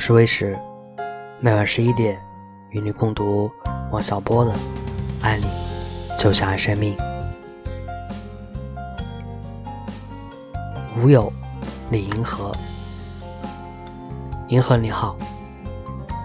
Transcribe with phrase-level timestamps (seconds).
[0.00, 0.58] 是魏石，
[1.40, 2.18] 每晚十一点
[2.70, 3.50] 与你共读
[3.90, 4.50] 王小波的
[5.20, 5.44] 《爱你
[6.18, 6.96] 就像爱生命》。
[10.96, 11.30] 无友，
[11.90, 12.50] 李银河，
[14.48, 15.14] 银河你好，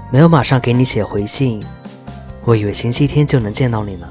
[0.09, 1.61] 没有马上给你写回信，
[2.45, 4.07] 我以为星期天就能见到你呢。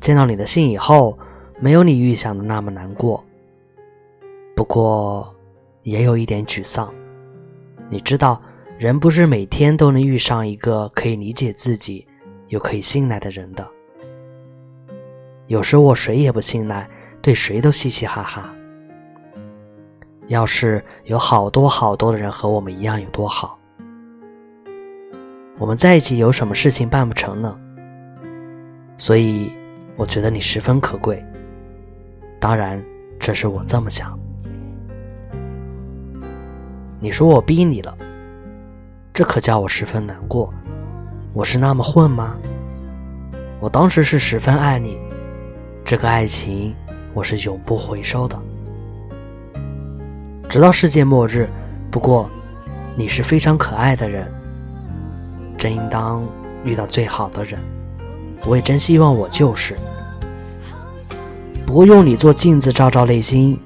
[0.00, 1.16] 见到你的信以后，
[1.60, 3.22] 没有你预想的那么难过，
[4.56, 5.32] 不过
[5.82, 6.92] 也有一点沮丧。
[7.94, 8.42] 你知道，
[8.76, 12.04] 人不是每天都能遇上一个可以理解自己
[12.48, 13.64] 又可以信赖的人的。
[15.46, 16.90] 有时我谁也不信赖，
[17.22, 18.52] 对谁都嘻嘻哈哈。
[20.26, 23.56] 要是有好多好多的人和我们一样，有多好？
[25.56, 27.56] 我们在一起有什么事情办不成呢？
[28.98, 29.52] 所以
[29.94, 31.24] 我觉得你十分可贵。
[32.40, 32.84] 当然，
[33.20, 34.18] 这是我这么想。
[37.04, 37.94] 你说我逼你了，
[39.12, 40.50] 这可叫我十分难过。
[41.34, 42.34] 我是那么混吗？
[43.60, 44.96] 我当时是十分爱你，
[45.84, 46.74] 这个爱情
[47.12, 48.40] 我是永不回收的，
[50.48, 51.46] 直到世界末日。
[51.90, 52.26] 不过，
[52.96, 54.26] 你是非常可爱的人，
[55.58, 56.26] 真应当
[56.64, 57.60] 遇到最好的人。
[58.46, 59.76] 我也真希望我就是。
[61.66, 63.60] 不过用你做镜子照照内心，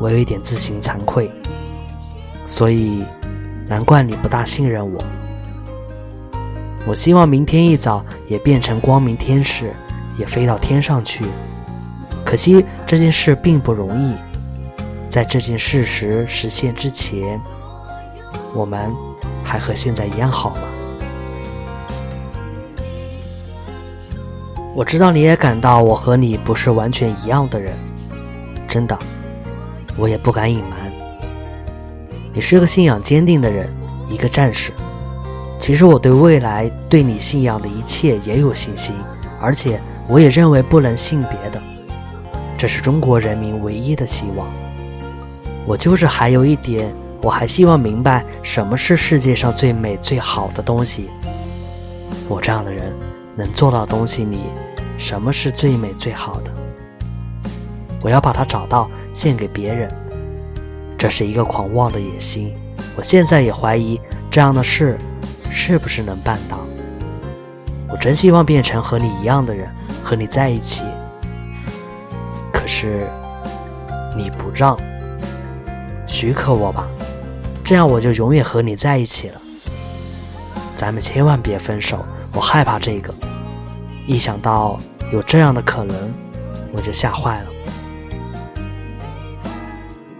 [0.00, 1.28] 我有一点自行惭愧。
[2.46, 3.04] 所以，
[3.66, 5.02] 难怪你不大信任我。
[6.86, 9.72] 我希望明天一早也变成光明天使，
[10.18, 11.24] 也飞到天上去。
[12.24, 14.14] 可惜这件事并不容易。
[15.08, 17.40] 在这件事实实现之前，
[18.52, 18.92] 我们
[19.42, 20.60] 还和现在一样好吗？
[24.74, 27.72] 我知道你也感到我和你不是完全一样的人，
[28.66, 28.98] 真的，
[29.96, 30.83] 我也不敢隐瞒。
[32.34, 33.72] 你是个信仰坚定的人，
[34.10, 34.72] 一个战士。
[35.60, 38.92] 其实我对未来对你信仰的一切也有信心，
[39.40, 41.62] 而且我也认为不能信别的，
[42.58, 44.48] 这是中国人民唯一的希望。
[45.64, 51.08] 我就是还有一点，我还希望明白什么是世界上最美最好的东西。
[52.28, 52.92] 我这样的人
[53.36, 54.40] 能做到东西里，
[54.98, 56.50] 什么是最美最好的？
[58.02, 59.88] 我要把它找到，献给别人。
[61.04, 62.56] 这是一个狂妄的野心，
[62.96, 64.00] 我现在也怀疑
[64.30, 64.96] 这样的事
[65.50, 66.58] 是不是能办到。
[67.90, 69.68] 我真希望变成和你一样的人，
[70.02, 70.82] 和你在一起。
[72.50, 73.06] 可是
[74.16, 74.78] 你不让，
[76.06, 76.88] 许可我吧，
[77.62, 79.38] 这样我就永远和你在一起了。
[80.74, 82.02] 咱们千万别分手，
[82.34, 83.12] 我害怕这个，
[84.06, 84.80] 一想到
[85.12, 85.94] 有这样的可能，
[86.72, 87.48] 我就吓坏了。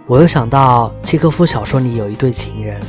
[0.07, 2.79] 我又想到契诃夫小说里有一对情人，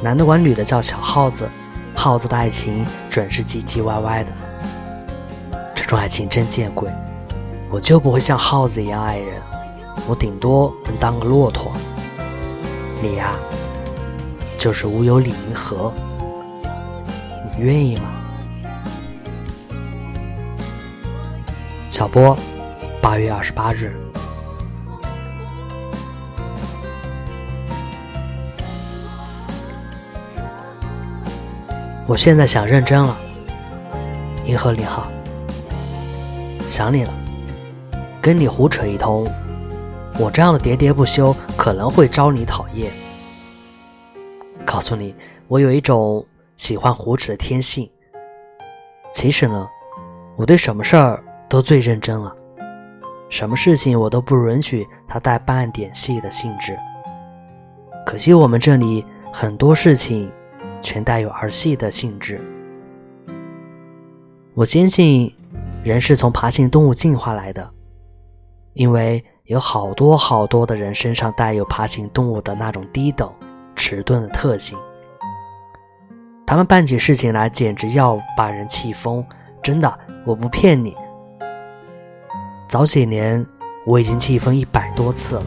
[0.00, 1.48] 男的管女的叫小耗子，
[1.96, 4.30] 耗子的爱情准是唧唧歪歪的。
[5.74, 6.88] 这种爱情真见鬼！
[7.72, 9.42] 我就不会像耗子一样爱人，
[10.06, 11.72] 我顶多能当个骆驼。
[13.02, 13.32] 你呀，
[14.56, 15.92] 就是无有李银河，
[17.56, 18.04] 你愿意吗？
[21.90, 22.38] 小波，
[23.02, 23.92] 八月二十八日。
[32.06, 33.16] 我现在想认真了，
[34.44, 35.08] 银河你好，
[36.68, 37.10] 想你了，
[38.20, 39.26] 跟你胡扯一通，
[40.20, 42.92] 我这样的喋喋不休可能会招你讨厌。
[44.66, 45.14] 告诉你，
[45.48, 46.22] 我有一种
[46.58, 47.90] 喜欢胡扯的天性。
[49.10, 49.66] 其实呢，
[50.36, 52.30] 我对什么事儿都最认真了，
[53.30, 56.78] 什么事情我都不允许它带半点戏的性质。
[58.04, 60.30] 可惜我们这里很多事情。
[60.84, 62.38] 全带有儿戏的性质。
[64.54, 65.34] 我坚信，
[65.82, 67.68] 人是从爬行动物进化来的，
[68.74, 73.28] 因为有好多好多的人身上带有爬行动物的那种低等、
[73.74, 74.78] 迟钝的特性。
[76.46, 79.24] 他们办起事情来简直要把人气疯，
[79.62, 80.94] 真的，我不骗你。
[82.68, 83.44] 早几年
[83.86, 85.44] 我已经气疯一百多次了，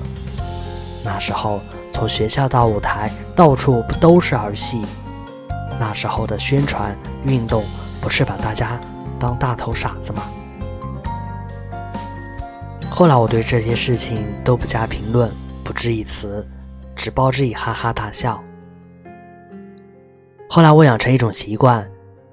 [1.06, 1.62] 那时候
[1.92, 4.82] 从学校到舞台，到处不都是儿戏。
[5.80, 7.64] 那时候的宣传运动
[8.02, 8.80] 不是把大家
[9.20, 10.24] 当大头傻子吗？
[12.90, 15.32] 后来我对这些事情都不加评论，
[15.64, 16.44] 不置一词，
[16.96, 18.42] 只报之以哈哈大笑。
[20.50, 21.88] 后来我养成一种习惯，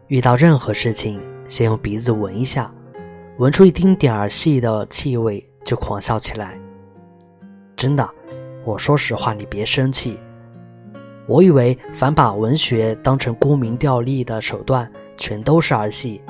[0.07, 2.73] 遇到任何事情，先用鼻子闻一下，
[3.39, 6.59] 闻出一丁点儿细的气味就狂笑起来。
[7.77, 8.09] 真的，
[8.65, 10.19] 我说实话，你别生气。
[11.27, 16.21] 我以为凡把文学当成沽名钓利的手段，全都是儿戏，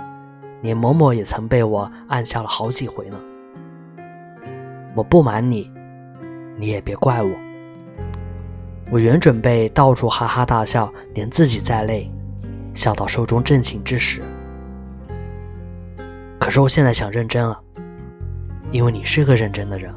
[0.63, 3.19] 连某某也曾被我暗笑了好几回呢。
[4.95, 5.69] 我不瞒你，
[6.57, 7.31] 你也别怪我。
[8.93, 12.09] 我原准备到处哈哈大笑，连自己在内，
[12.73, 14.23] 笑到寿终正寝之时。
[16.39, 17.61] 可是我现在想认真了，
[18.71, 19.93] 因为你是个认真的人。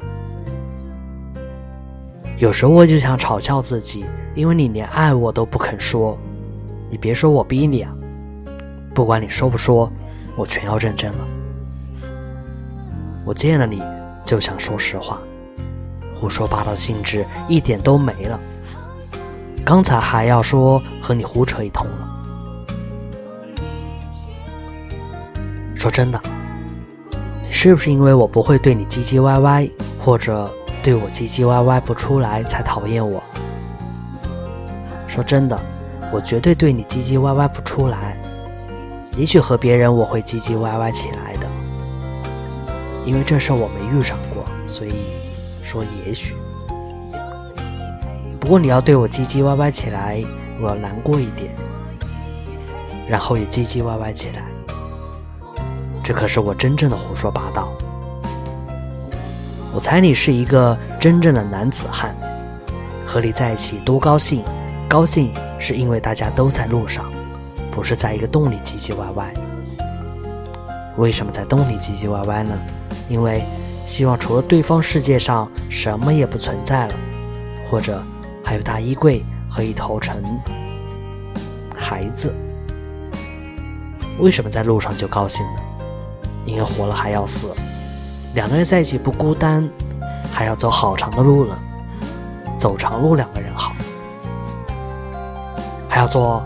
[2.38, 4.04] 有时候我就想嘲笑自己，
[4.36, 6.16] 因为你连爱我都不肯说。
[6.88, 7.92] 你别说我逼你啊，
[8.94, 9.90] 不管你说不说，
[10.36, 11.18] 我全要认真了。
[13.24, 13.82] 我见了你
[14.24, 15.18] 就想说实话，
[16.14, 18.38] 胡说八道的兴致一点都没了。
[19.64, 22.08] 刚才还要说和你胡扯一通了。
[25.74, 26.22] 说真的，
[27.50, 29.68] 是不是因为我不会对你唧唧歪歪，
[29.98, 30.48] 或者？
[30.88, 33.22] 对我唧唧歪歪不出来才讨厌我。
[35.06, 35.60] 说真的，
[36.10, 38.16] 我绝对对你唧唧歪歪不出来。
[39.14, 41.46] 也许和别人我会唧唧歪歪起来的，
[43.04, 44.94] 因为这事我没遇上过，所以
[45.62, 46.34] 说也许。
[48.40, 50.24] 不过你要对我唧唧歪歪起来，
[50.58, 51.50] 我要难过一点，
[53.06, 54.42] 然后也唧唧歪歪起来。
[56.02, 57.68] 这可是我真正的胡说八道。
[59.78, 62.12] 我猜你是一个真正的男子汉，
[63.06, 64.42] 和你在一起多高兴！
[64.88, 67.04] 高兴是因为大家都在路上，
[67.70, 69.32] 不是在一个洞里唧唧歪歪。
[70.96, 72.58] 为什么在洞里唧唧歪歪呢？
[73.08, 73.44] 因为
[73.86, 76.94] 希望除了对方，世界上什么也不存在了，
[77.70, 78.02] 或者
[78.44, 80.20] 还有大衣柜和一头成
[81.72, 82.34] 孩子。
[84.18, 85.62] 为什么在路上就高兴呢？
[86.44, 87.54] 因为活了还要死。
[88.38, 89.68] 两个人在一起不孤单，
[90.32, 91.58] 还要走好长的路呢。
[92.56, 93.72] 走长路两个人好，
[95.88, 96.44] 还要做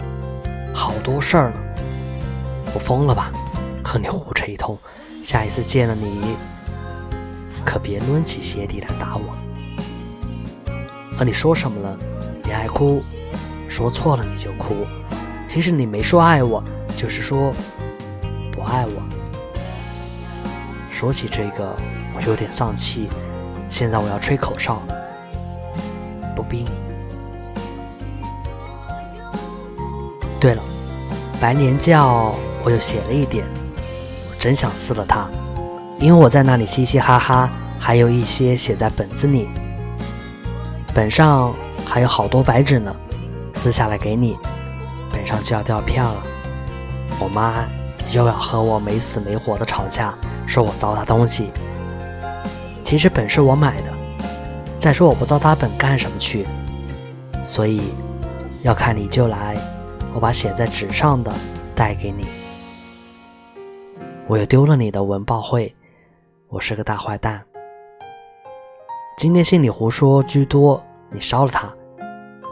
[0.72, 1.56] 好多事儿呢。
[2.72, 3.30] 我疯了吧？
[3.84, 4.74] 和你胡扯一通，
[5.22, 6.34] 下一次见了你，
[7.62, 9.34] 可别抡起鞋底来打我。
[11.14, 11.94] 和你说什么了？
[12.42, 13.02] 你爱哭，
[13.68, 14.74] 说错了你就哭。
[15.46, 16.64] 其实你没说爱我，
[16.96, 17.52] 就是说
[18.50, 19.21] 不爱我。
[21.02, 21.74] 说起这个，
[22.14, 23.10] 我有点丧气。
[23.68, 24.80] 现在我要吹口哨，
[26.36, 26.70] 不逼你。
[30.38, 30.62] 对了，
[31.40, 33.44] 白莲教我又写了一点，
[34.30, 35.26] 我真想撕了它，
[35.98, 37.50] 因为我在那里嘻嘻哈哈，
[37.80, 39.48] 还有一些写在本子里。
[40.94, 41.52] 本上
[41.84, 42.94] 还有好多白纸呢，
[43.54, 44.36] 撕下来给你，
[45.12, 46.22] 本上就要掉片了。
[47.18, 47.54] 我妈
[48.12, 50.14] 又要和我没死没活的吵架。
[50.52, 51.50] 说我糟蹋东西，
[52.82, 53.84] 其实本是我买的。
[54.78, 56.44] 再说我不糟蹋本干什么去？
[57.42, 57.80] 所以
[58.62, 59.56] 要看你就来，
[60.12, 61.32] 我把写在纸上的
[61.74, 62.26] 带给你。
[64.26, 65.74] 我又丢了你的文报会，
[66.48, 67.42] 我是个大坏蛋。
[69.16, 71.66] 今天信里胡说居多，你烧了它，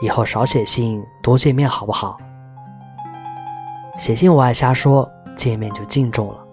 [0.00, 2.16] 以后少写信，多见面好不好？
[3.98, 5.06] 写信我爱瞎说，
[5.36, 6.46] 见面就敬重了。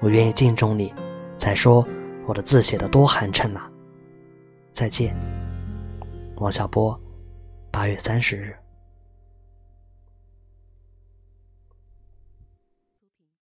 [0.00, 0.92] 我愿意敬重你。
[1.38, 1.86] 再说，
[2.26, 3.60] 我的字写的多寒碜呐！
[4.72, 5.14] 再见，
[6.36, 6.98] 王小波，
[7.70, 8.54] 八月三十日。